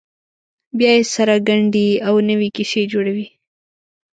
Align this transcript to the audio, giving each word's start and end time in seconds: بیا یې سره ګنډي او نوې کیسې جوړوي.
بیا 0.77 0.91
یې 0.97 1.03
سره 1.15 1.33
ګنډي 1.47 1.87
او 2.07 2.15
نوې 2.29 2.49
کیسې 2.55 2.81
جوړوي. 2.91 3.27